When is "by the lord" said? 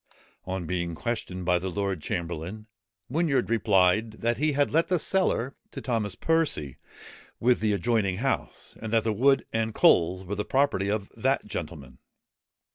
1.45-2.01